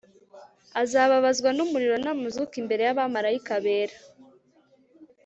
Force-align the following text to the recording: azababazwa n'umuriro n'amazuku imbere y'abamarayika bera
azababazwa 0.81 1.49
n'umuriro 1.57 1.95
n'amazuku 2.03 2.53
imbere 2.61 2.81
y'abamarayika 2.83 3.53
bera 3.63 3.97